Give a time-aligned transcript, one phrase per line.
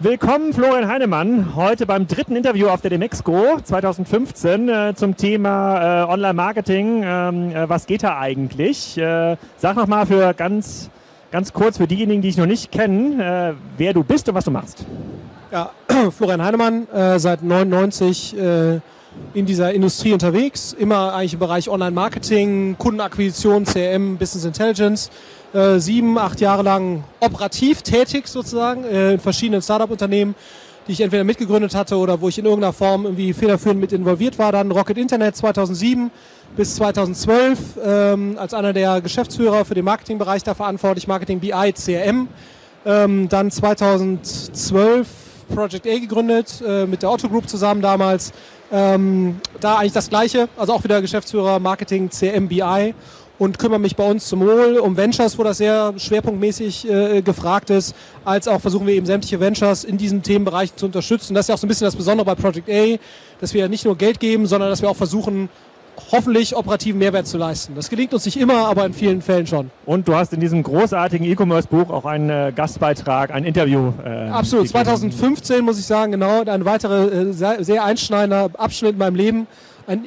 [0.00, 6.08] Willkommen, Florian Heinemann, heute beim dritten Interview auf der Demexco 2015 äh, zum Thema äh,
[6.08, 7.02] Online-Marketing.
[7.04, 8.96] Ähm, äh, was geht da eigentlich?
[8.96, 10.88] Äh, sag nochmal für ganz,
[11.32, 14.44] ganz kurz für diejenigen, die ich noch nicht kennen, äh, wer du bist und was
[14.44, 14.86] du machst.
[15.50, 15.72] Ja,
[16.16, 18.36] Florian Heinemann, äh, seit 99
[19.34, 25.10] in dieser Industrie unterwegs, immer eigentlich im Bereich Online-Marketing, Kundenakquisition, CRM, Business Intelligence
[25.52, 30.34] äh, sieben, acht Jahre lang operativ tätig sozusagen äh, in verschiedenen Startup-Unternehmen,
[30.86, 34.38] die ich entweder mitgegründet hatte oder wo ich in irgendeiner Form irgendwie federführend mit involviert
[34.38, 34.52] war.
[34.52, 36.10] Dann Rocket Internet 2007
[36.56, 42.28] bis 2012 ähm, als einer der Geschäftsführer für den Marketingbereich da verantwortlich, Marketing BI, CRM.
[42.84, 45.08] Ähm, dann 2012
[45.54, 48.32] Project A gegründet, äh, mit der Otto Group zusammen damals.
[48.70, 52.94] Ähm, da eigentlich das Gleiche, also auch wieder Geschäftsführer Marketing, CRM, BI
[53.38, 57.70] und kümmere mich bei uns zum Wohl um Ventures, wo das sehr schwerpunktmäßig äh, gefragt
[57.70, 61.34] ist, als auch versuchen wir eben sämtliche Ventures in diesen Themenbereichen zu unterstützen.
[61.34, 62.98] Das ist ja auch so ein bisschen das Besondere bei Project A,
[63.40, 65.48] dass wir nicht nur Geld geben, sondern dass wir auch versuchen,
[66.12, 67.74] hoffentlich operativen Mehrwert zu leisten.
[67.74, 69.70] Das gelingt uns nicht immer, aber in vielen Fällen schon.
[69.84, 73.92] Und du hast in diesem großartigen E-Commerce-Buch auch einen äh, Gastbeitrag, ein Interview.
[74.04, 78.98] Äh, Absolut, 2015 muss ich sagen, genau, ein weiterer äh, sehr, sehr einschneidender Abschnitt in
[78.98, 79.46] meinem Leben
[79.88, 80.04] ein,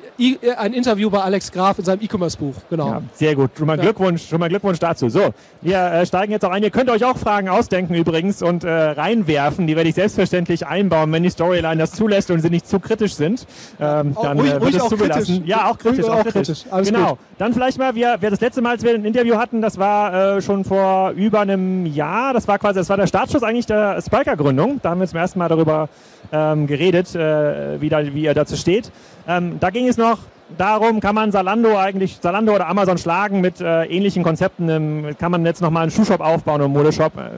[0.58, 2.54] ein Interview bei Alex Graf in seinem E-Commerce-Buch.
[2.70, 2.88] Genau.
[2.88, 3.52] Ja, sehr gut.
[3.58, 3.84] Schon mal, ja.
[3.84, 5.10] Glückwunsch, schon mal Glückwunsch dazu.
[5.10, 6.62] So, wir äh, steigen jetzt auch ein.
[6.62, 9.66] Ihr könnt euch auch Fragen ausdenken übrigens und äh, reinwerfen.
[9.66, 13.16] Die werde ich selbstverständlich einbauen, wenn die Storyline das zulässt und sie nicht zu kritisch
[13.16, 13.48] sind.
[13.80, 15.26] Ähm, dann ruhig, äh, wird es zugelassen.
[15.26, 15.50] Kritisch.
[15.50, 16.06] Ja, auch kritisch.
[16.06, 16.64] Auch, auch kritisch.
[16.70, 16.92] kritisch.
[16.92, 17.10] genau.
[17.10, 17.20] Gut.
[17.40, 20.38] Dann vielleicht mal, wir, wir das letzte Mal, als wir ein Interview hatten, das war
[20.38, 22.34] äh, schon vor über einem Jahr.
[22.34, 24.80] Das war quasi, das war der Startschuss eigentlich der Spiker-Gründung.
[24.84, 25.90] Da haben wir zum ersten Mal darüber
[26.32, 28.92] ähm, geredet, äh, wie, da, wie ihr dazu steht.
[29.28, 30.20] Ähm, da ging es noch
[30.58, 34.70] darum, kann man Salando eigentlich, Salando oder Amazon schlagen mit äh, ähnlichen Konzepten?
[34.70, 37.18] Ähm, kann man jetzt nochmal einen Schuhshop aufbauen oder einen Modeshop?
[37.18, 37.30] Äh,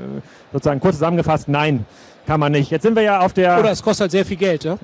[0.52, 1.86] sozusagen kurz zusammengefasst, nein,
[2.26, 2.72] kann man nicht.
[2.72, 3.60] Jetzt sind wir ja auf der...
[3.60, 4.78] Oder es kostet halt sehr viel Geld, ja?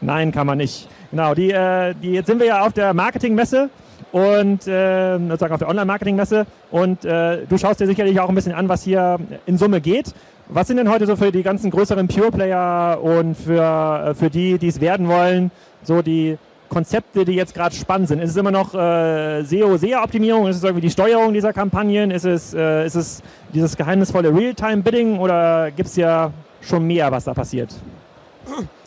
[0.00, 0.88] Nein, kann man nicht.
[1.10, 3.70] Genau, die, äh, die, jetzt sind wir ja auf der Marketingmesse
[4.12, 8.54] und äh, sozusagen auf der Online-Marketing-Messe und äh, du schaust dir sicherlich auch ein bisschen
[8.54, 10.14] an, was hier in Summe geht.
[10.48, 14.58] Was sind denn heute so für die ganzen größeren Pure-Player und für, äh, für die,
[14.58, 15.50] die es werden wollen,
[15.86, 16.38] so die
[16.68, 18.20] Konzepte, die jetzt gerade spannend sind?
[18.20, 20.46] Ist es immer noch äh, SEO-SEA-Optimierung?
[20.48, 22.10] Ist es irgendwie die Steuerung dieser Kampagnen?
[22.10, 23.22] Ist es, äh, ist es
[23.54, 27.74] dieses geheimnisvolle Real-Time-Bidding oder gibt es ja schon mehr, was da passiert?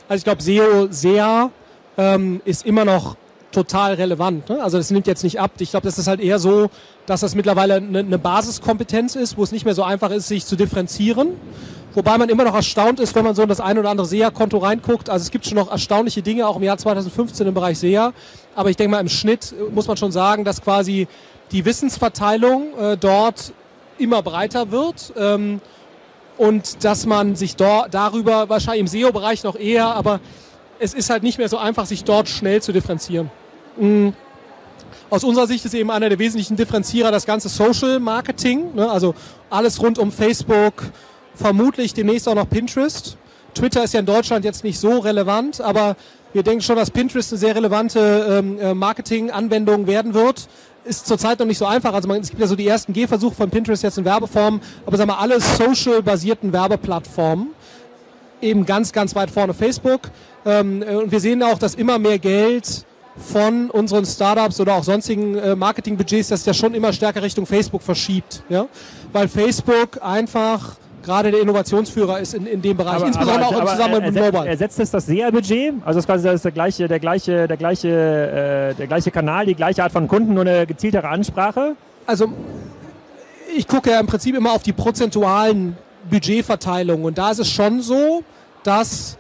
[0.08, 1.52] Also ich glaube, SEO-SEA
[1.98, 3.16] ähm, ist immer noch
[3.52, 4.50] total relevant.
[4.50, 4.62] Ne?
[4.62, 5.52] Also das nimmt jetzt nicht ab.
[5.60, 6.70] Ich glaube, das ist halt eher so,
[7.06, 10.46] dass das mittlerweile eine, eine Basiskompetenz ist, wo es nicht mehr so einfach ist, sich
[10.46, 11.30] zu differenzieren.
[11.96, 14.60] Wobei man immer noch erstaunt ist, wenn man so in das ein oder andere SEA-Konto
[14.60, 15.10] reinguckt.
[15.10, 18.14] Also es gibt schon noch erstaunliche Dinge, auch im Jahr 2015 im Bereich SEA.
[18.56, 21.08] Aber ich denke mal, im Schnitt muss man schon sagen, dass quasi
[21.52, 23.54] die Wissensverteilung äh, dort
[23.98, 25.14] immer breiter wird.
[25.18, 25.62] Ähm,
[26.40, 30.22] und dass man sich dort darüber wahrscheinlich im SEO-Bereich noch eher, aber
[30.80, 33.30] es ist halt nicht mehr so einfach, sich dort schnell zu differenzieren.
[33.76, 34.14] Mhm.
[35.10, 38.90] Aus unserer Sicht ist eben einer der wesentlichen Differenzierer das ganze Social Marketing, ne?
[38.90, 39.16] also
[39.50, 40.84] alles rund um Facebook,
[41.40, 43.18] vermutlich demnächst auch noch Pinterest.
[43.54, 45.96] Twitter ist ja in Deutschland jetzt nicht so relevant, aber
[46.34, 50.48] wir denken schon, dass Pinterest eine sehr relevante ähm, äh, Marketing-Anwendung werden wird.
[50.86, 51.94] Ist zurzeit noch nicht so einfach.
[51.94, 54.98] Also man, es gibt ja so die ersten Gehversuche von Pinterest jetzt in Werbeform, aber
[54.98, 57.48] sagen wir alle social-basierten Werbeplattformen
[58.42, 60.02] eben ganz, ganz weit vorne Facebook.
[60.46, 62.86] Ähm, äh, und wir sehen auch, dass immer mehr Geld
[63.18, 67.82] von unseren Startups oder auch sonstigen äh, Marketingbudgets, das ja schon immer stärker Richtung Facebook
[67.82, 68.44] verschiebt.
[68.50, 68.68] Ja?
[69.12, 70.78] Weil Facebook einfach
[71.10, 74.24] gerade der Innovationsführer ist in, in dem Bereich, aber, insbesondere aber, auch im Zusammenhang mit
[74.24, 74.48] Mobile.
[74.48, 75.74] Ersetzt es das SEA-Budget?
[75.84, 79.48] Also das ist quasi das der gleiche, der gleiche, der gleiche, äh, der gleiche Kanal,
[79.48, 81.76] die gleiche Art von Kunden, nur eine gezieltere Ansprache?
[82.06, 82.32] Also
[83.58, 85.76] ich gucke ja im Prinzip immer auf die prozentualen
[86.12, 88.24] Budgetverteilungen und da ist es schon so,
[88.64, 89.18] dass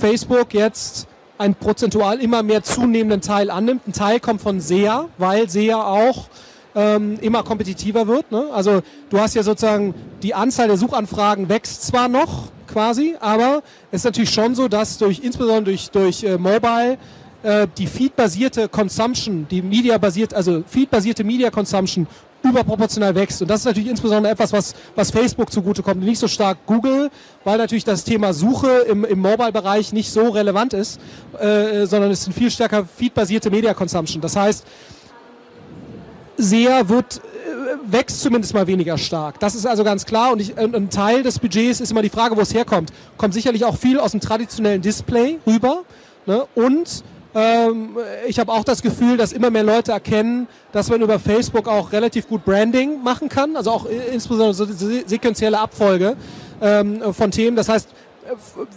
[0.00, 1.06] Facebook jetzt
[1.38, 3.86] einen prozentual immer mehr zunehmenden Teil annimmt.
[3.86, 6.26] Ein Teil kommt von SEA, weil SEA auch
[6.74, 8.30] ähm, immer kompetitiver wird.
[8.30, 8.46] Ne?
[8.52, 14.00] Also du hast ja sozusagen die Anzahl der Suchanfragen wächst zwar noch quasi, aber es
[14.00, 16.98] ist natürlich schon so, dass durch insbesondere durch, durch äh, Mobile
[17.42, 22.06] äh, die Feed-basierte Consumption, die Media-basiert, also Feed-basierte Media Consumption
[22.42, 23.42] überproportional wächst.
[23.42, 27.10] Und das ist natürlich insbesondere etwas, was, was Facebook zugutekommt, nicht so stark Google,
[27.44, 31.00] weil natürlich das Thema Suche im, im Mobile-Bereich nicht so relevant ist,
[31.38, 34.20] äh, sondern es sind viel stärker feedbasierte Media Consumption.
[34.20, 34.64] Das heißt,
[36.42, 39.38] SEA wird äh, wächst zumindest mal weniger stark.
[39.40, 40.32] Das ist also ganz klar.
[40.32, 42.92] Und ich, ein Teil des Budgets ist immer die Frage, wo es herkommt.
[43.16, 45.82] Kommt sicherlich auch viel aus dem traditionellen Display rüber.
[46.26, 46.44] Ne?
[46.54, 47.04] Und
[47.34, 47.96] ähm,
[48.26, 51.92] ich habe auch das Gefühl, dass immer mehr Leute erkennen, dass man über Facebook auch
[51.92, 54.66] relativ gut Branding machen kann, also auch insbesondere so
[55.06, 56.16] sequenzielle Abfolge.
[56.60, 57.56] ähm, von Themen.
[57.56, 57.88] Das heißt,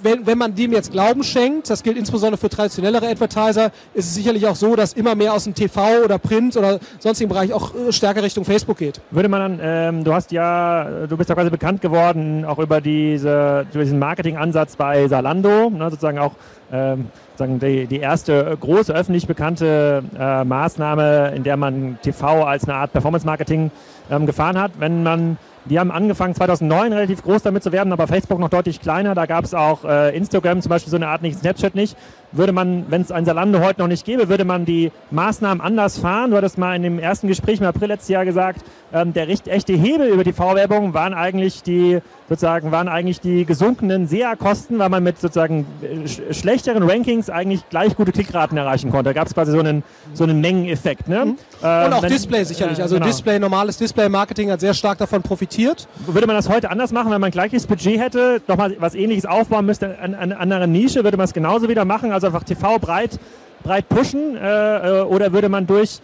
[0.01, 4.15] wenn, wenn man dem jetzt Glauben schenkt, das gilt insbesondere für traditionellere Advertiser, ist es
[4.15, 7.73] sicherlich auch so, dass immer mehr aus dem TV oder Print oder sonstigen Bereich auch
[7.75, 9.01] äh, stärker Richtung Facebook geht.
[9.11, 12.81] Würde man dann, ähm, du hast ja, du bist ja quasi bekannt geworden, auch über
[12.81, 16.33] diese, über diesen Marketingansatz bei Salando, ne, sozusagen auch
[16.71, 22.63] ähm, sozusagen die, die erste große öffentlich bekannte äh, Maßnahme, in der man TV als
[22.63, 23.71] eine Art Performance-Marketing
[24.09, 24.71] ähm, gefahren hat.
[24.79, 28.81] Wenn man die haben angefangen 2009 relativ groß damit zu werben, aber Facebook noch deutlich
[28.81, 29.15] kleiner.
[29.15, 31.95] Da gab es auch äh, Instagram zum Beispiel so eine Art nicht, Snapchat nicht.
[32.33, 35.99] Würde man, wenn es ein Salando heute noch nicht gäbe, würde man die Maßnahmen anders
[35.99, 36.31] fahren.
[36.31, 39.47] Du hattest mal in dem ersten Gespräch im April letztes Jahr gesagt, ähm, der recht
[39.47, 44.89] echte Hebel über die V-Werbung waren eigentlich die sozusagen waren eigentlich die gesunkenen SEA-Kosten, weil
[44.89, 49.05] man mit sozusagen äh, schlechteren Rankings eigentlich gleich gute Klickraten erreichen konnte.
[49.05, 49.83] Da gab es quasi so einen,
[50.13, 51.07] so einen Mengeneffekt.
[51.07, 51.25] Ne?
[51.25, 51.37] Mhm.
[51.61, 52.81] Äh, Und auch wenn, Display sicherlich.
[52.81, 53.07] Also genau.
[53.07, 55.87] Display, normales Display-Marketing hat sehr stark davon profitiert.
[56.07, 59.65] Würde man das heute anders machen, wenn man gleiches Budget hätte, nochmal was ähnliches aufbauen
[59.65, 62.11] müsste an einer anderen Nische, würde man es genauso wieder machen?
[62.11, 63.19] Also einfach TV breit,
[63.63, 65.99] breit pushen äh, äh, oder würde man durch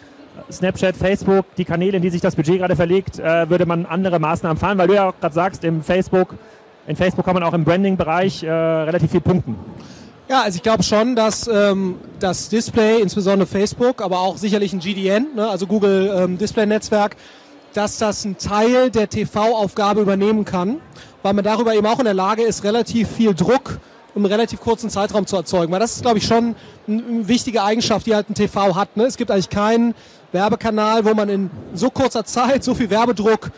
[0.51, 4.19] Snapchat, Facebook, die Kanäle, in die sich das Budget gerade verlegt, äh, würde man andere
[4.19, 6.35] Maßnahmen fahren, weil du ja auch gerade sagst, im Facebook,
[6.87, 9.55] in Facebook kann man auch im Branding-Bereich äh, relativ viel punkten.
[10.29, 14.79] Ja, also ich glaube schon, dass ähm, das Display, insbesondere Facebook, aber auch sicherlich ein
[14.79, 17.15] GDN, ne, also Google ähm, Display Netzwerk,
[17.73, 20.77] dass das ein Teil der TV-Aufgabe übernehmen kann,
[21.23, 23.79] weil man darüber eben auch in der Lage ist, relativ viel Druck
[24.15, 25.71] im relativ kurzen Zeitraum zu erzeugen.
[25.71, 26.55] Weil das ist, glaube ich, schon
[26.87, 28.97] eine wichtige Eigenschaft, die halt ein TV hat.
[28.97, 29.05] Ne?
[29.05, 29.93] Es gibt eigentlich keinen
[30.31, 33.51] Werbekanal, wo man in so kurzer Zeit so viel Werbedruck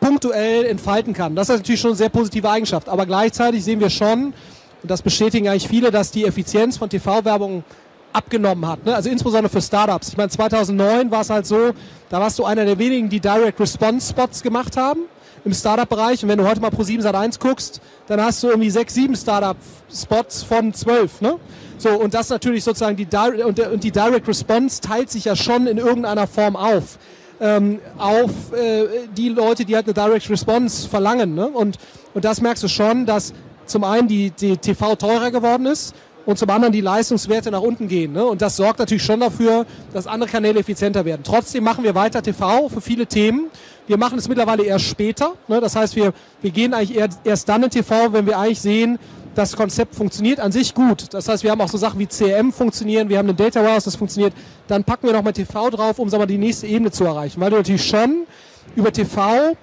[0.00, 1.34] punktuell entfalten kann.
[1.34, 2.88] Das ist natürlich schon eine sehr positive Eigenschaft.
[2.88, 4.34] Aber gleichzeitig sehen wir schon,
[4.82, 7.64] und das bestätigen eigentlich viele, dass die Effizienz von TV-Werbung
[8.12, 8.84] abgenommen hat.
[8.84, 8.94] Ne?
[8.94, 10.08] Also insbesondere für Startups.
[10.08, 11.72] Ich meine, 2009 war es halt so,
[12.08, 15.00] da warst du einer der wenigen, die Direct Response Spots gemacht haben
[15.46, 16.22] im Startup-Bereich.
[16.24, 18.94] Und wenn du heute mal pro 7 Sat 1 guckst, dann hast du irgendwie sechs,
[18.94, 21.20] sieben Startup-Spots von zwölf.
[21.20, 21.36] Ne?
[21.78, 25.36] So, und das natürlich sozusagen die, Direct, und, und die Direct Response teilt sich ja
[25.36, 26.98] schon in irgendeiner Form auf.
[27.40, 31.34] Ähm, auf äh, die Leute, die halt eine Direct Response verlangen.
[31.34, 31.46] Ne?
[31.46, 31.78] Und,
[32.12, 33.32] und das merkst du schon, dass
[33.66, 35.94] zum einen die, die TV teurer geworden ist
[36.26, 38.12] und zum anderen die Leistungswerte nach unten gehen.
[38.12, 38.24] Ne?
[38.24, 41.22] Und das sorgt natürlich schon dafür, dass andere Kanäle effizienter werden.
[41.24, 43.46] Trotzdem machen wir weiter TV für viele Themen.
[43.86, 45.34] Wir machen es mittlerweile erst später.
[45.46, 45.60] Ne?
[45.60, 46.12] Das heißt, wir,
[46.42, 48.98] wir gehen eigentlich erst dann in TV, wenn wir eigentlich sehen,
[49.36, 51.12] das Konzept funktioniert an sich gut.
[51.12, 53.84] Das heißt, wir haben auch so Sachen wie CRM funktionieren, wir haben einen Data Warehouse,
[53.84, 54.32] das funktioniert.
[54.66, 57.40] Dann packen wir nochmal TV drauf, um sagen wir, die nächste Ebene zu erreichen.
[57.40, 58.26] Weil du natürlich schon
[58.74, 59.54] über TV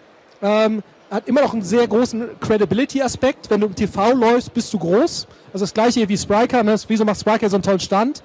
[0.44, 3.50] ähm, hat immer noch einen sehr großen Credibility-Aspekt.
[3.50, 5.28] Wenn du im TV läufst, bist du groß.
[5.54, 6.64] Also das gleiche wie Spriker.
[6.64, 6.76] Ne?
[6.88, 8.24] Wieso macht Spriker so einen tollen Stand?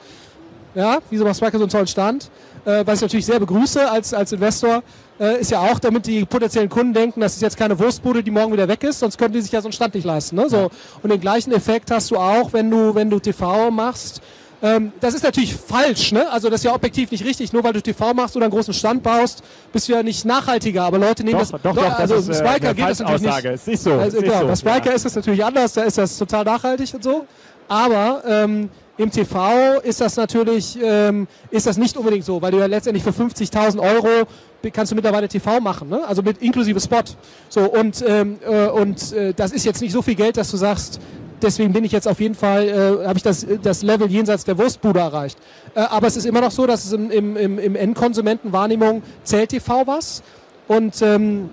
[0.75, 2.31] Ja, wieso macht Spriker so einen tollen Stand?
[2.65, 4.83] Äh, was ich natürlich sehr begrüße als, als Investor,
[5.21, 8.31] äh, ist ja auch, damit die potenziellen Kunden denken, das ist jetzt keine Wurstbude, die
[8.31, 10.37] morgen wieder weg ist, sonst könnten die sich ja so einen Stand nicht leisten.
[10.37, 10.49] Ne?
[10.49, 10.71] So.
[11.03, 14.23] Und den gleichen Effekt hast du auch, wenn du, wenn du TV machst
[14.61, 16.29] ähm, das ist natürlich falsch, ne?
[16.31, 17.53] Also das ist ja objektiv nicht richtig.
[17.53, 20.83] Nur weil du TV machst oder einen großen Stand baust, bist du ja nicht nachhaltiger.
[20.83, 21.63] Aber Leute nehmen doch, das.
[21.63, 23.45] Doch, doch, also das ist, Spiker äh, geht das natürlich nicht.
[23.45, 23.93] Ist nicht so.
[23.93, 24.47] Also, ist genau, so.
[24.47, 24.93] bei Spiker ja.
[24.93, 25.73] ist das natürlich anders.
[25.73, 27.27] Da ist das total nachhaltig und so.
[27.69, 32.59] Aber ähm, im TV ist das natürlich ähm, ist das nicht unbedingt so, weil du
[32.59, 34.27] ja letztendlich für 50.000 Euro
[34.73, 36.05] kannst du mittlerweile TV machen, ne?
[36.05, 37.05] also mit inklusive Spot.
[37.49, 40.57] So und ähm, äh, und äh, das ist jetzt nicht so viel Geld, dass du
[40.57, 41.01] sagst,
[41.43, 44.59] deswegen bin ich jetzt auf jeden Fall, äh, habe ich das, das Level jenseits der
[44.59, 45.39] Wurstbude erreicht.
[45.75, 49.87] Äh, aber es ist immer noch so, dass es im, im, im, Endkonsumentenwahrnehmung zählt TV
[49.87, 50.23] was.
[50.67, 51.51] Und ähm,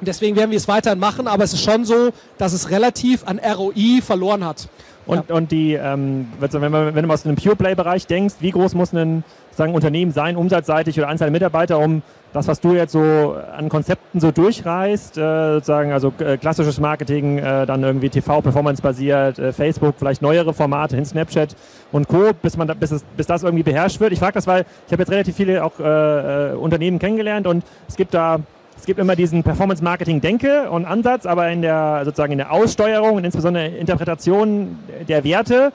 [0.00, 3.40] deswegen werden wir es weiterhin machen, aber es ist schon so, dass es relativ an
[3.40, 4.68] ROI verloren hat.
[5.08, 5.34] Und, ja.
[5.34, 9.24] und die, ähm, wenn, man, wenn du aus einem Pure-Play-Bereich denkst, wie groß muss ein
[9.58, 14.20] sagen, Unternehmen sein, umsatzseitig oder Anzahl Mitarbeiter, um das, was du jetzt so an Konzepten
[14.20, 19.94] so durchreißt, äh, sozusagen, also äh, klassisches Marketing, äh, dann irgendwie TV, Performance-basiert, äh, Facebook,
[19.98, 21.56] vielleicht neuere Formate hin, Snapchat
[21.90, 24.12] und Co., bis, man da, bis, es, bis das irgendwie beherrscht wird.
[24.12, 27.64] Ich frage das, weil ich habe jetzt relativ viele auch äh, äh, Unternehmen kennengelernt und
[27.88, 28.40] es gibt da
[28.78, 33.24] es gibt immer diesen Performance-Marketing-Denke und Ansatz, aber in der sozusagen in der Aussteuerung und
[33.24, 35.72] insbesondere Interpretation der Werte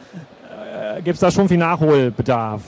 [0.97, 2.61] äh, gibt es da schon viel Nachholbedarf.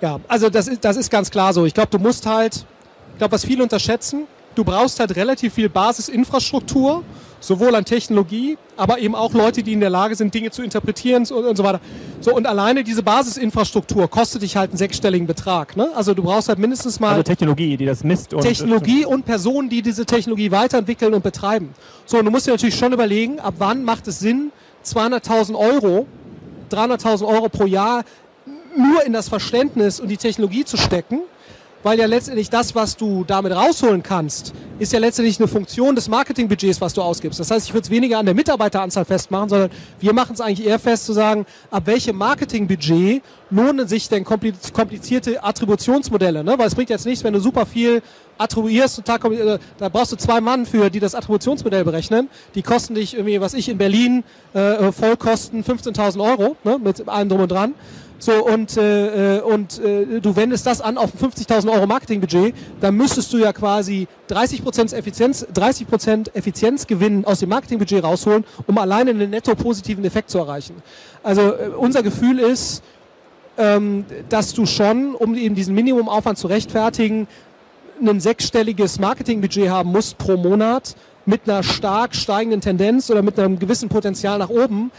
[0.00, 1.64] Ja, also das ist, das ist ganz klar so.
[1.64, 2.66] Ich glaube, du musst halt
[3.14, 7.04] ich glaube, was viele unterschätzen, du brauchst halt relativ viel Basisinfrastruktur,
[7.46, 11.22] sowohl an Technologie, aber eben auch Leute, die in der Lage sind, Dinge zu interpretieren
[11.22, 11.80] und, und so weiter.
[12.20, 15.76] So, und alleine diese Basisinfrastruktur kostet dich halt einen sechsstelligen Betrag.
[15.76, 15.90] Ne?
[15.94, 17.10] Also du brauchst halt mindestens mal...
[17.10, 18.34] Also Technologie, die das misst.
[18.34, 21.70] Und Technologie und Personen, die diese Technologie weiterentwickeln und betreiben.
[22.06, 24.50] So, und du musst dir natürlich schon überlegen, ab wann macht es Sinn,
[24.84, 26.06] 200.000 Euro,
[26.70, 28.04] 300.000 Euro pro Jahr
[28.76, 31.20] nur in das Verständnis und die Technologie zu stecken
[31.84, 36.08] weil ja letztendlich das, was du damit rausholen kannst, ist ja letztendlich eine Funktion des
[36.08, 37.38] Marketingbudgets, was du ausgibst.
[37.38, 40.66] Das heißt, ich würde es weniger an der Mitarbeiteranzahl festmachen, sondern wir machen es eigentlich
[40.66, 46.42] eher fest zu sagen, ab welchem Marketingbudget lohnen sich denn komplizierte Attributionsmodelle?
[46.42, 46.58] Ne?
[46.58, 48.02] Weil es bringt jetzt nichts, wenn du super viel
[48.38, 52.28] attribuierst, total, äh, da brauchst du zwei Mann für, die das Attributionsmodell berechnen.
[52.54, 54.24] Die kosten dich irgendwie, was ich in Berlin,
[54.54, 56.78] äh, Vollkosten 15.000 Euro, ne?
[56.82, 57.74] mit allem drum und dran.
[58.24, 62.94] So, und, äh, äh, und äh, du wendest das an auf 50.000 Euro Marketingbudget, dann
[62.94, 69.28] müsstest du ja quasi 30% Effizienz, 30% Effizienzgewinn aus dem Marketingbudget rausholen, um alleine einen
[69.28, 70.82] netto positiven Effekt zu erreichen.
[71.22, 72.82] Also äh, unser Gefühl ist,
[73.58, 77.28] ähm, dass du schon, um eben diesen Minimumaufwand zu rechtfertigen,
[78.00, 83.58] ein sechsstelliges Marketingbudget haben musst pro Monat mit einer stark steigenden Tendenz oder mit einem
[83.58, 84.90] gewissen Potenzial nach oben,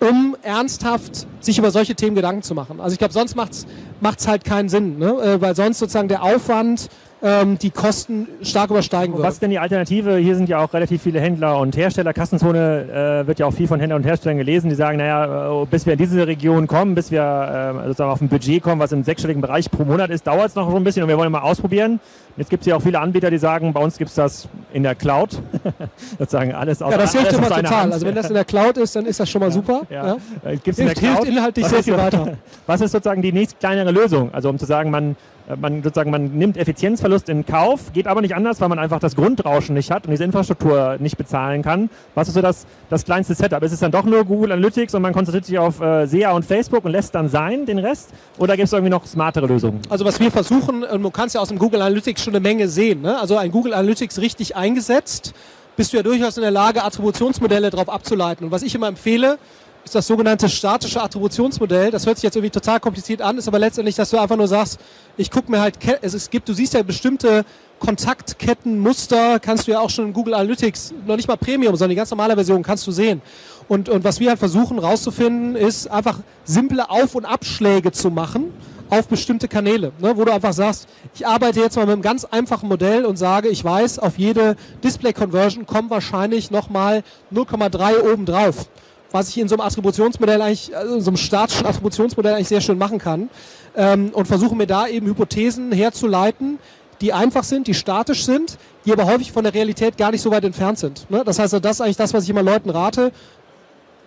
[0.00, 2.80] um ernsthaft sich über solche Themen Gedanken zu machen.
[2.80, 5.10] Also ich glaube, sonst macht es halt keinen Sinn, ne?
[5.20, 6.88] Äh, weil sonst sozusagen der Aufwand
[7.22, 9.24] ähm, die Kosten stark übersteigen würden.
[9.24, 10.16] Was ist denn die Alternative?
[10.16, 12.12] Hier sind ja auch relativ viele Händler und Hersteller.
[12.12, 15.66] Kassenzone äh, wird ja auch viel von Händlern und Herstellern gelesen, die sagen, naja, äh,
[15.66, 18.92] bis wir in diese Region kommen, bis wir äh, sozusagen auf ein Budget kommen, was
[18.92, 21.32] im sechsstelligen Bereich pro Monat ist, dauert es noch so ein bisschen und wir wollen
[21.32, 22.00] mal ausprobieren.
[22.36, 24.82] Jetzt gibt es ja auch viele Anbieter, die sagen, bei uns gibt es das in
[24.82, 25.42] der Cloud.
[26.18, 27.70] sozusagen alles aus Ja, das hilft immer total.
[27.70, 27.92] Hand.
[27.92, 29.82] Also wenn das in der Cloud ist, dann ist das schon mal ja, super.
[29.90, 30.06] Ja.
[30.06, 30.16] Ja.
[30.52, 31.16] Gibt's hilft, in der Cloud?
[31.16, 32.38] hilft inhaltlich was sehr viel weiter.
[32.66, 34.32] Was ist sozusagen die nächst kleinere Lösung?
[34.32, 35.16] Also um zu sagen, man
[35.56, 39.16] man sozusagen man nimmt Effizienzverlust in Kauf, geht aber nicht anders, weil man einfach das
[39.16, 41.90] Grundrauschen nicht hat und diese Infrastruktur nicht bezahlen kann.
[42.14, 43.62] Was ist so das, das kleinste Setup?
[43.62, 46.44] Ist es dann doch nur Google Analytics und man konzentriert sich auf äh, SEA und
[46.44, 48.10] Facebook und lässt dann sein den Rest?
[48.38, 49.80] Oder gibt es irgendwie noch smartere Lösungen?
[49.88, 53.02] Also was wir versuchen, du kannst ja aus dem Google Analytics schon eine Menge sehen.
[53.02, 53.18] Ne?
[53.18, 55.34] Also ein Google Analytics richtig eingesetzt,
[55.76, 58.44] bist du ja durchaus in der Lage, Attributionsmodelle darauf abzuleiten.
[58.44, 59.38] Und was ich immer empfehle,
[59.84, 61.90] ist das sogenannte statische Attributionsmodell.
[61.90, 64.48] Das hört sich jetzt irgendwie total kompliziert an, ist aber letztendlich, dass du einfach nur
[64.48, 64.78] sagst,
[65.16, 67.44] ich gucke mir halt, es gibt, du siehst ja bestimmte
[67.78, 71.96] Kontaktkettenmuster, kannst du ja auch schon in Google Analytics, noch nicht mal Premium, sondern die
[71.96, 73.22] ganz normale Version kannst du sehen.
[73.68, 78.52] Und, und was wir halt versuchen rauszufinden, ist einfach simple Auf- und Abschläge zu machen
[78.90, 82.24] auf bestimmte Kanäle, ne, wo du einfach sagst, ich arbeite jetzt mal mit einem ganz
[82.24, 88.68] einfachen Modell und sage, ich weiß, auf jede Display-Conversion kommen wahrscheinlich nochmal 0,3 oben drauf
[89.12, 92.60] was ich in so einem Attributionsmodell eigentlich, also in so einem statischen Attributionsmodell eigentlich sehr
[92.60, 93.28] schön machen kann.
[93.76, 96.58] Ähm, und versuche mir da eben Hypothesen herzuleiten,
[97.00, 100.30] die einfach sind, die statisch sind, die aber häufig von der Realität gar nicht so
[100.30, 101.10] weit entfernt sind.
[101.10, 101.22] Ne?
[101.24, 103.12] Das heißt, das ist eigentlich das, was ich immer Leuten rate.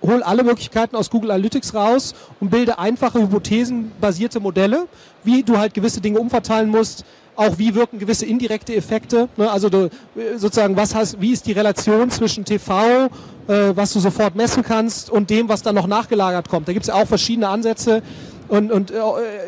[0.02, 4.88] Hol alle Möglichkeiten aus Google Analytics raus und bilde einfache hypothesenbasierte Modelle,
[5.24, 9.28] wie du halt gewisse Dinge umverteilen musst, auch wie wirken gewisse indirekte Effekte.
[9.38, 9.50] Ne?
[9.50, 9.90] Also du,
[10.36, 13.10] sozusagen, was heißt, wie ist die Relation zwischen TV, äh,
[13.76, 16.68] was du sofort messen kannst, und dem, was dann noch nachgelagert kommt.
[16.68, 18.02] Da gibt es ja auch verschiedene Ansätze.
[18.48, 19.00] Und, und äh,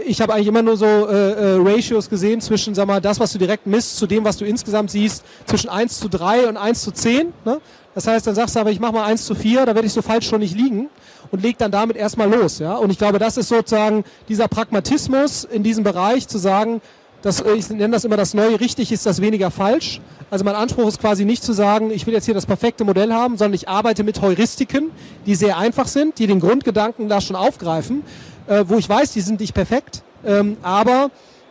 [0.05, 3.31] ich habe eigentlich immer nur so äh, äh, Ratios gesehen zwischen, sag mal, das, was
[3.33, 6.81] du direkt misst, zu dem, was du insgesamt siehst, zwischen 1 zu 3 und 1
[6.81, 7.33] zu 10.
[7.43, 7.61] Ne?
[7.93, 9.93] Das heißt, dann sagst du aber, ich mache mal 1 zu 4, da werde ich
[9.93, 10.89] so falsch schon nicht liegen
[11.31, 12.59] und leg dann damit erstmal los.
[12.59, 12.75] Ja?
[12.75, 16.81] Und ich glaube, das ist sozusagen dieser Pragmatismus in diesem Bereich, zu sagen,
[17.25, 20.00] das, äh, ich nenne das immer das Neue, richtig ist das weniger falsch.
[20.29, 23.12] Also mein Anspruch ist quasi nicht zu sagen, ich will jetzt hier das perfekte Modell
[23.12, 24.91] haben, sondern ich arbeite mit Heuristiken,
[25.25, 28.03] die sehr einfach sind, die den Grundgedanken da schon aufgreifen,
[28.48, 31.10] äh, wo ich weiß, die sind nicht perfekt, ähm, aber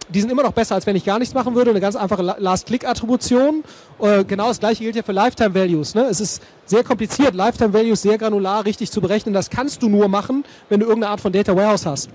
[0.09, 1.71] die sind immer noch besser, als wenn ich gar nichts machen würde.
[1.71, 3.65] Eine ganz einfache Last-Click-Attribution.
[4.01, 5.95] Äh, genau das gleiche gilt ja für Lifetime-Values.
[5.95, 6.03] Ne?
[6.11, 9.33] Es ist sehr kompliziert, Lifetime-Values sehr granular richtig zu berechnen.
[9.33, 12.11] Das kannst du nur machen, wenn du irgendeine Art von Data Warehouse hast.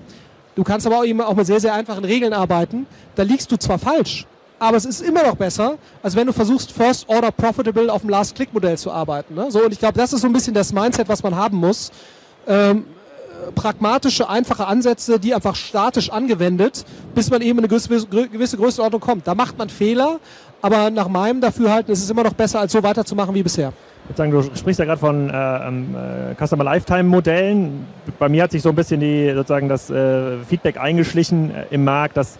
[0.55, 2.85] Du kannst aber auch auch mit sehr, sehr einfachen Regeln arbeiten.
[3.15, 4.25] Da liegst du zwar falsch,
[4.59, 8.09] aber es ist immer noch besser, als wenn du versuchst, First Order Profitable auf dem
[8.09, 9.35] Last-Click-Modell zu arbeiten.
[9.35, 9.49] Ne?
[9.51, 11.91] So, und ich glaube, das ist so ein bisschen das Mindset, was man haben muss.
[12.47, 12.85] Ähm,
[13.55, 19.01] pragmatische, einfache Ansätze, die einfach statisch angewendet, bis man eben in eine gewisse, gewisse Größenordnung
[19.01, 19.27] kommt.
[19.27, 20.19] Da macht man Fehler,
[20.61, 23.73] aber nach meinem Dafürhalten ist es immer noch besser, als so weiterzumachen wie bisher
[24.09, 27.85] sozusagen, du sprichst ja gerade von äh, ähm, äh, Customer Lifetime Modellen.
[28.17, 31.83] Bei mir hat sich so ein bisschen die, sozusagen das äh, Feedback eingeschlichen äh, im
[31.83, 32.37] Markt, dass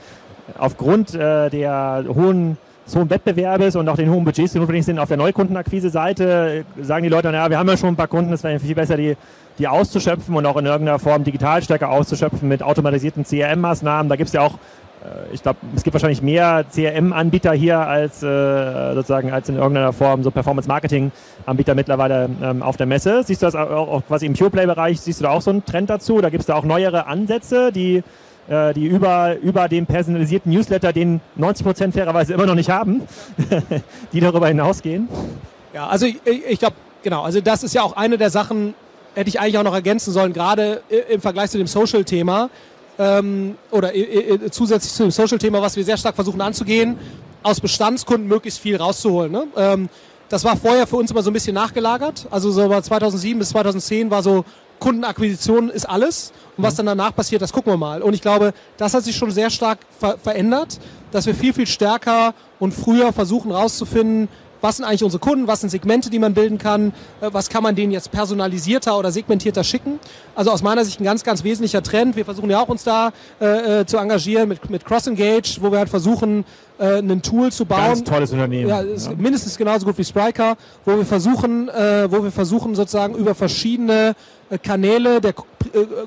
[0.58, 2.58] aufgrund äh, der hohen
[2.88, 7.04] des hohen Wettbewerbes und auch den hohen Budgets, die notwendig sind auf der Neukundenakquise-Seite, sagen
[7.04, 9.16] die Leute, naja, wir haben ja schon ein paar Kunden, es wäre viel besser, die,
[9.60, 14.10] die auszuschöpfen und auch in irgendeiner Form digital stärker auszuschöpfen mit automatisierten CRM-Maßnahmen.
[14.10, 14.88] Da gibt es ja auch äh,
[15.32, 20.24] ich glaube, es gibt wahrscheinlich mehr CRM-Anbieter hier als äh, sozusagen als in irgendeiner Form
[20.24, 23.24] so Performance-Marketing-Anbieter mittlerweile ähm, auf der Messe.
[23.24, 25.89] Siehst du das auch, auch quasi im Pure-Play-Bereich, siehst du da auch so einen Trend
[25.89, 26.20] dazu?
[26.20, 28.03] Da gibt es da auch neuere Ansätze, die,
[28.50, 33.03] äh, die über, über den personalisierten Newsletter, den 90 Prozent fairerweise immer noch nicht haben,
[34.12, 35.08] die darüber hinausgehen?
[35.74, 38.74] Ja, also ich, ich glaube, genau, also das ist ja auch eine der Sachen,
[39.15, 42.50] hätte ich eigentlich auch noch ergänzen sollen, gerade im Vergleich zu dem Social-Thema
[43.00, 46.98] ähm, oder äh, äh, zusätzlich zu dem Social-Thema, was wir sehr stark versuchen anzugehen,
[47.41, 49.32] aus Bestandskunden möglichst viel rauszuholen.
[49.32, 49.48] Ne?
[49.56, 49.89] Ähm,
[50.27, 52.27] das war vorher für uns immer so ein bisschen nachgelagert.
[52.29, 54.44] Also so bei 2007 bis 2010 war so
[54.79, 56.32] Kundenakquisition ist alles.
[56.58, 56.77] Und was mhm.
[56.77, 58.01] dann danach passiert, das gucken wir mal.
[58.01, 60.79] Und ich glaube, das hat sich schon sehr stark ver verändert,
[61.12, 64.27] dass wir viel, viel stärker und früher versuchen rauszufinden,
[64.62, 67.63] was sind eigentlich unsere Kunden, was sind Segmente, die man bilden kann, äh, was kann
[67.63, 70.00] man denen jetzt personalisierter oder segmentierter schicken.
[70.36, 72.16] Also aus meiner Sicht ein ganz, ganz wesentlicher Trend.
[72.16, 73.12] Wir versuchen ja auch uns da
[73.42, 76.46] äh, äh zu engagieren mit, mit Cross Engage, wo wir halt versuchen,
[76.80, 77.80] äh, ein Tool zu bauen.
[77.80, 78.70] Ganz tolles Unternehmen.
[78.70, 79.12] Ja, ja.
[79.18, 84.16] mindestens genauso gut wie Spriker, wo wir versuchen, äh, wo wir versuchen sozusagen über verschiedene
[84.50, 85.34] äh, Kanäle der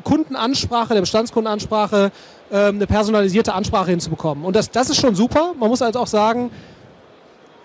[0.03, 2.11] Kundenansprache, der Bestandskundenansprache,
[2.51, 4.45] äh, eine personalisierte Ansprache hinzubekommen.
[4.45, 5.53] Und das, das ist schon super.
[5.59, 6.51] Man muss also auch sagen,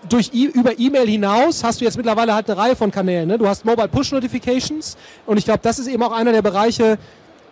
[0.08, 3.28] durch e über E-Mail hinaus hast du jetzt mittlerweile halt eine Reihe von Kanälen.
[3.28, 3.38] Ne?
[3.38, 6.98] Du hast Mobile Push Notifications und ich glaube, das ist eben auch einer der Bereiche,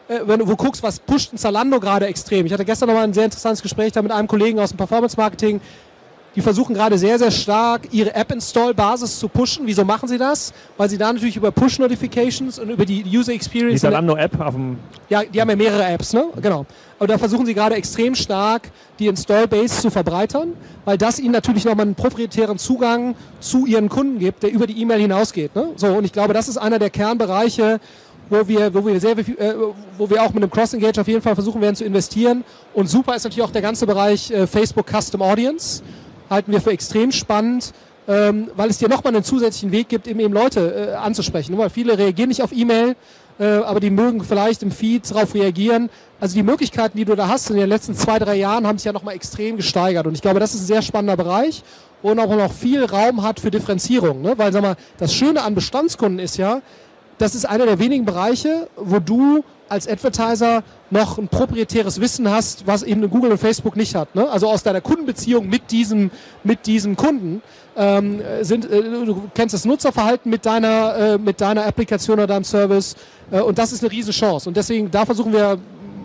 [0.09, 2.47] äh, wenn du wo guckst, was pusht ein Zalando gerade extrem.
[2.47, 4.77] Ich hatte gestern noch mal ein sehr interessantes Gespräch da mit einem Kollegen aus dem
[4.77, 5.61] Performance Marketing,
[6.37, 9.67] die versuchen gerade sehr, sehr stark ihre App-Install-Basis zu pushen.
[9.67, 10.53] Wieso machen sie das?
[10.77, 13.81] Weil sie da natürlich über Push-Notifications und über die User Experience.
[13.81, 14.77] Die Zalando-App auf dem.
[15.09, 16.27] Ja, die haben ja mehrere Apps, ne?
[16.43, 16.67] Genau.
[16.99, 20.53] Aber da versuchen sie gerade extrem stark die Install-Base zu verbreitern,
[20.85, 24.79] weil das ihnen natürlich nochmal einen proprietären Zugang zu ihren Kunden gibt, der über die
[24.81, 25.57] E-Mail hinausgeht.
[25.57, 25.71] Ne?
[25.77, 27.81] So, und ich glaube, das ist einer der Kernbereiche,
[28.29, 29.55] wo wir, wo wir sehr, äh,
[29.97, 32.45] wo wir auch mit einem Cross Engage auf jeden Fall versuchen werden zu investieren.
[32.75, 35.83] Und super ist natürlich auch der ganze Bereich äh, Facebook Custom Audience
[36.31, 37.73] halten wir für extrem spannend,
[38.09, 41.57] ähm, weil es dir nochmal einen zusätzlichen Weg gibt, eben, eben Leute äh, anzusprechen.
[41.59, 42.95] Weil viele reagieren nicht auf E-Mail,
[43.39, 45.91] äh, aber die mögen vielleicht im Feed darauf reagieren.
[46.21, 48.87] Also die Möglichkeiten, die du da hast in den letzten zwei, drei Jahren, haben sich
[48.87, 50.07] ja nochmal extrem gesteigert.
[50.07, 51.63] Und ich glaube, das ist ein sehr spannender Bereich,
[52.03, 54.23] wo auch noch viel Raum hat für Differenzierung.
[54.23, 54.35] Ne?
[54.37, 56.63] Weil, sag mal, das Schöne an Bestandskunden ist ja,
[57.19, 62.67] das ist einer der wenigen Bereiche, wo du als Advertiser noch ein proprietäres Wissen hast,
[62.67, 64.15] was eben Google und Facebook nicht hat.
[64.15, 64.29] Ne?
[64.29, 66.11] Also aus deiner Kundenbeziehung mit diesem,
[66.45, 67.43] mit diesem Kunden
[67.77, 72.45] ähm, sind, äh, du kennst das Nutzerverhalten mit deiner, äh, mit deiner Applikation oder deinem
[72.45, 72.95] Service
[73.31, 74.49] äh, und das ist eine Riesenchance.
[74.49, 75.59] Und deswegen, da versuchen wir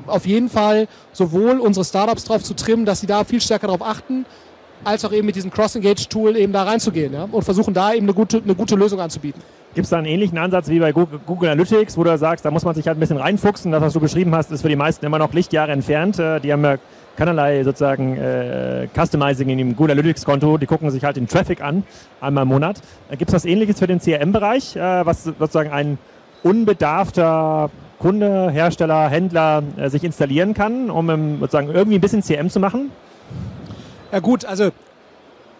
[0.07, 3.83] auf jeden Fall sowohl unsere Startups drauf zu trimmen, dass sie da viel stärker darauf
[3.83, 4.25] achten,
[4.83, 7.27] als auch eben mit diesem Cross-Engage-Tool eben da reinzugehen ja?
[7.31, 9.41] und versuchen da eben eine gute, eine gute Lösung anzubieten.
[9.73, 12.65] Gibt es da einen ähnlichen Ansatz wie bei Google Analytics, wo du sagst, da muss
[12.65, 13.71] man sich halt ein bisschen reinfuchsen.
[13.71, 16.19] Das, was du beschrieben hast, ist für die meisten immer noch Lichtjahre entfernt.
[16.19, 16.75] Äh, die haben ja
[17.15, 20.57] keinerlei sozusagen äh, Customizing in dem Google Analytics-Konto.
[20.57, 21.83] Die gucken sich halt den Traffic an,
[22.19, 22.81] einmal im Monat.
[23.09, 25.97] Äh, Gibt es was Ähnliches für den CRM-Bereich, äh, was sozusagen ein
[26.43, 32.59] unbedarfter Kunde, Hersteller, Händler äh, sich installieren kann, um sozusagen irgendwie ein bisschen CRM zu
[32.59, 32.91] machen?
[34.11, 34.71] Ja gut, also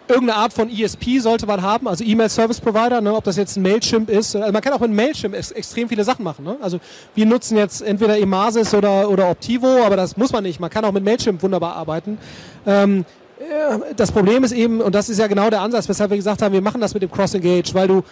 [0.08, 3.56] irgendeine Art von ESP sollte man haben, also E-Mail Service Provider, ne, ob das jetzt
[3.56, 4.36] ein Mailchimp ist.
[4.36, 6.44] Also man kann auch mit Mailchimp ex extrem viele Sachen machen.
[6.44, 6.56] Ne?
[6.60, 6.80] Also
[7.14, 10.60] wir nutzen jetzt entweder Emasis oder, oder Optivo, aber das muss man nicht.
[10.60, 12.18] Man kann auch mit Mailchimp wunderbar arbeiten.
[12.66, 13.04] Ähm,
[13.38, 16.42] äh, das Problem ist eben, und das ist ja genau der Ansatz, weshalb wir gesagt
[16.42, 18.02] haben, wir machen das mit dem Cross Engage, weil du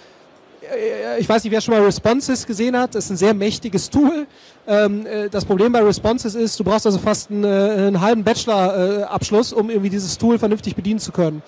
[0.63, 3.91] äh, ich weiß nicht, wer schon mal Responses gesehen hat, das ist ein sehr mächtiges
[3.91, 4.27] Tool.
[4.67, 9.53] Ähm, äh, das Problem bei Responses ist, du brauchst also fast einen, einen halben Bachelor-Abschluss,
[9.53, 11.43] um irgendwie dieses Tool vernünftig bedienen zu können.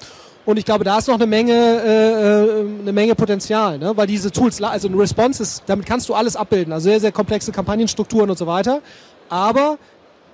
[0.45, 3.97] Und ich glaube, da ist noch eine Menge, äh, äh, eine Menge Potenzial, ne?
[3.97, 7.13] weil diese Tools, also ein Response ist, damit kannst du alles abbilden, also sehr, sehr
[7.13, 8.81] komplexe Kampagnenstrukturen und so weiter.
[9.29, 9.79] Aber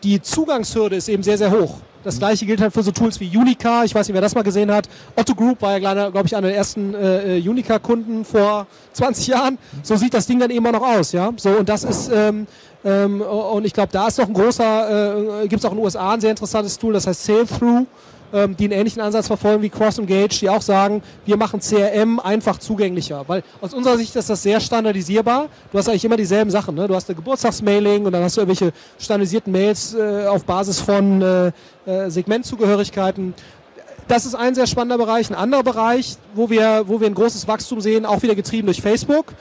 [0.03, 1.79] die Zugangshürde ist eben sehr, sehr hoch.
[2.05, 2.19] Das mhm.
[2.21, 3.85] gleiche gilt halt für so Tools wie Unica.
[3.85, 4.89] Ich weiß nicht, wer das mal gesehen hat.
[5.15, 9.59] Otto Group war ja, glaube ich, einer der ersten äh, äh Unica-Kunden vor 20 Jahren.
[9.83, 11.33] So sieht das Ding dann immer noch aus, ja.
[11.37, 12.47] So und das ist ähm,
[12.85, 15.85] ähm, und ich glaube, da ist noch ein großer, äh, gibt es auch in den
[15.85, 17.87] USA ein sehr interessantes Tool, das heißt Sale Through
[18.33, 22.21] ähm, die einen ähnlichen Ansatz verfolgen wie Cross Engage, die auch sagen, wir machen CRM
[22.21, 23.25] einfach zugänglicher.
[23.27, 25.49] Weil aus unserer Sicht ist das sehr standardisierbar.
[25.73, 26.75] Du hast eigentlich immer dieselben Sachen.
[26.75, 26.89] Ne?
[26.89, 31.23] Du hast eine Geburtstagsmailing und dann hast du irgendwelche standardisierten Mails äh, auf Basis von
[31.23, 31.53] äh,
[31.87, 33.35] äh, Segmentzugehörigkeiten.
[34.09, 35.31] Das ist ein sehr spannender Bereich.
[35.31, 38.81] Ein anderer Bereich, wo wir, wo wir ein großes Wachstum sehen, auch wieder getrieben durch
[38.81, 39.35] Facebook,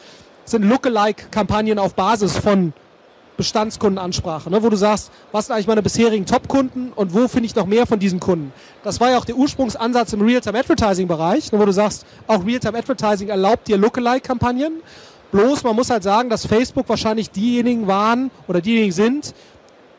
[0.43, 2.73] sind Lookalike-Kampagnen auf Basis von
[3.37, 7.55] Bestandskundenansprache, ne, wo du sagst, was sind eigentlich meine bisherigen Top-Kunden und wo finde ich
[7.55, 8.51] noch mehr von diesen Kunden.
[8.83, 13.67] Das war ja auch der Ursprungsansatz im Real-Time-Advertising-Bereich, ne, wo du sagst, auch Real-Time-Advertising erlaubt
[13.67, 14.81] dir Lookalike-Kampagnen.
[15.31, 19.33] Bloß man muss halt sagen, dass Facebook wahrscheinlich diejenigen waren oder diejenigen sind,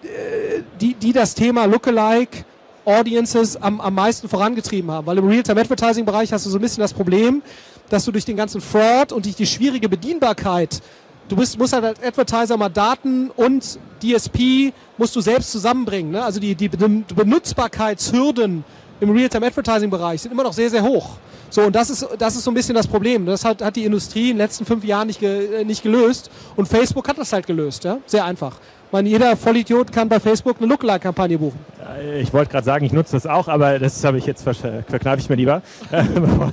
[0.02, 2.44] äh, die, die das Thema Lookalike
[2.84, 5.06] Audiences am, am meisten vorangetrieben haben.
[5.06, 7.42] Weil im Real-Time-Advertising-Bereich hast du so ein bisschen das Problem,
[7.90, 10.80] dass du durch den ganzen Fraud und durch die schwierige Bedienbarkeit
[11.28, 16.12] du bist, musst halt als Advertiser mal Daten und DSP musst du selbst zusammenbringen.
[16.12, 16.24] Ne?
[16.24, 18.64] Also die, die Benutzbarkeitshürden
[19.00, 21.18] im Real-Time-Advertising-Bereich sind immer noch sehr, sehr hoch.
[21.50, 23.24] So, und das ist, das ist so ein bisschen das Problem.
[23.24, 26.30] Das hat, hat die Industrie in den letzten fünf Jahren nicht, ge, äh, nicht gelöst.
[26.56, 27.84] Und Facebook hat das halt gelöst.
[27.84, 27.98] Ja?
[28.06, 28.56] Sehr einfach.
[28.86, 31.58] Ich meine, jeder Vollidiot kann bei Facebook eine Lookalike-Kampagne buchen.
[31.96, 35.20] Äh, ich wollte gerade sagen, ich nutze das auch, aber das habe ich jetzt verkneife
[35.20, 35.62] ich mir lieber.
[35.90, 36.52] bevor,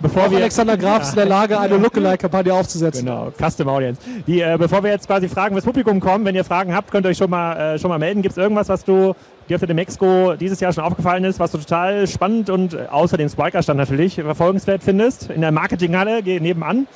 [0.00, 3.06] bevor wir Alexander Graf ist in der Lage, eine Lookalike-Kampagne aufzusetzen.
[3.06, 4.00] Genau, Custom Audience.
[4.26, 7.06] Die, äh, bevor wir jetzt quasi Fragen fürs Publikum kommen, wenn ihr Fragen habt, könnt
[7.06, 8.22] ihr euch schon mal, äh, schon mal melden.
[8.22, 9.14] Gibt es irgendwas, was du
[9.48, 12.86] dir auf der Mexiko dieses Jahr schon aufgefallen ist, was du total spannend und äh,
[12.90, 15.30] außer dem Spiker-Stand natürlich verfolgenswert findest?
[15.30, 16.86] In der Marketinghalle nebenan?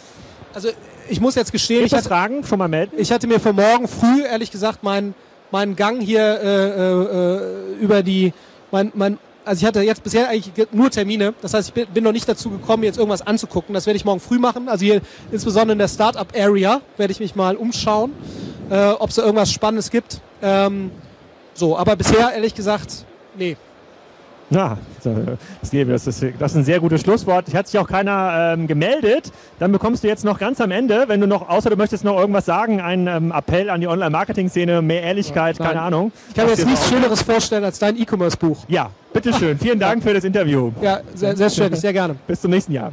[0.54, 0.68] Also
[1.08, 2.96] ich muss jetzt gestehen, ich hatte, Fragen schon mal melden.
[2.96, 5.14] Ich hatte mir für morgen früh ehrlich gesagt meinen
[5.54, 8.32] meinen Gang hier äh, äh, über die
[8.72, 11.32] mein, mein also ich hatte jetzt bisher eigentlich nur Termine.
[11.42, 13.72] Das heißt, ich bin noch nicht dazu gekommen, jetzt irgendwas anzugucken.
[13.74, 14.68] Das werde ich morgen früh machen.
[14.68, 18.12] Also hier insbesondere in der Startup Area werde ich mich mal umschauen,
[18.70, 20.20] äh, ob es da irgendwas Spannendes gibt.
[20.42, 20.90] Ähm,
[21.52, 23.04] so, aber bisher ehrlich gesagt,
[23.38, 23.56] nee.
[24.50, 27.52] Ja, das ist, das ist ein sehr gutes Schlusswort.
[27.54, 29.32] Hat sich auch keiner ähm, gemeldet.
[29.58, 32.18] Dann bekommst du jetzt noch ganz am Ende, wenn du noch, außer du möchtest noch
[32.18, 36.12] irgendwas sagen, einen ähm, Appell an die Online-Marketing-Szene, mehr Ehrlichkeit, ja, keine Ahnung.
[36.28, 38.64] Ich kann mir jetzt nichts Schöneres vorstellen als dein E-Commerce-Buch.
[38.68, 39.58] Ja, bitteschön.
[39.58, 40.70] Vielen Dank für das Interview.
[40.80, 42.16] Ja, sehr, sehr schön, sehr gerne.
[42.26, 42.92] Bis zum nächsten Jahr.